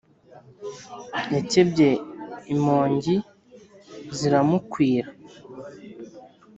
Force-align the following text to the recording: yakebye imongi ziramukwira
yakebye 1.33 1.89
imongi 2.53 3.13
ziramukwira 4.17 5.07